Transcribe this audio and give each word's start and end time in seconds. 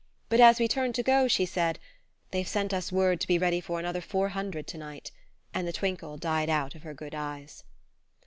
But 0.29 0.39
as 0.39 0.59
we 0.59 0.67
turned 0.67 0.95
to 0.95 1.03
go 1.03 1.27
she 1.27 1.45
said: 1.45 1.77
"They've 2.31 2.47
sent 2.47 2.73
us 2.73 2.91
word 2.91 3.21
to 3.21 3.27
be 3.27 3.37
ready 3.37 3.61
for 3.61 3.77
another 3.79 4.01
four 4.01 4.29
hundred 4.29 4.65
to 4.69 4.79
night"; 4.79 5.11
and 5.53 5.67
the 5.67 5.71
twinkle 5.71 6.17
died 6.17 6.49
out 6.49 6.73
of 6.73 6.81
her 6.81 6.95
good 6.95 7.13
eyes. 7.13 7.63